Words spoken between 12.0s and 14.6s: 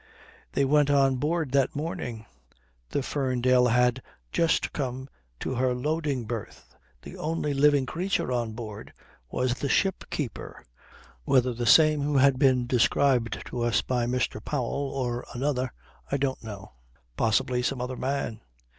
who had been described to us by Mr.